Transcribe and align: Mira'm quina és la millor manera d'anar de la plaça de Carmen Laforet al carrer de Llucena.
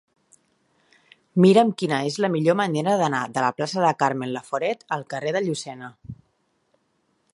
Mira'm 1.43 1.73
quina 1.81 1.99
és 2.11 2.17
la 2.25 2.31
millor 2.35 2.57
manera 2.63 2.95
d'anar 3.01 3.21
de 3.35 3.43
la 3.45 3.53
plaça 3.59 3.85
de 3.85 3.93
Carmen 4.03 4.33
Laforet 4.39 4.85
al 4.99 5.05
carrer 5.15 5.35
de 5.37 5.43
Llucena. 5.49 5.93